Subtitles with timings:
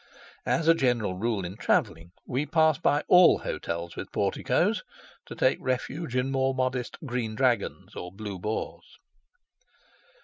[0.47, 4.81] As a general rule in travelling, we pass by all hotels with porticoes
[5.27, 8.97] to take refuge in more modest Green Dragons or Blue Boars.